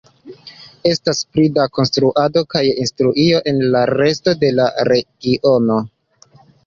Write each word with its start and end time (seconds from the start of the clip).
Estas 0.91 1.19
pli 1.35 1.43
da 1.57 1.65
konstruado 1.79 2.43
kaj 2.55 2.63
industrio 2.71 3.13
ol 3.41 3.45
en 3.53 3.61
la 3.77 3.85
resto 3.93 4.35
de 4.45 4.51
la 4.61 4.67
regiono. 4.93 5.77